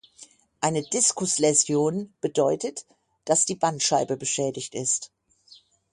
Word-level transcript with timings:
Eine 0.61 0.81
Diskusläsion 0.81 2.11
bedeutet, 2.21 2.87
dass 3.23 3.45
die 3.45 3.53
Bandscheibe 3.55 4.17
beschädigt 4.17 4.73
ist. 4.73 5.11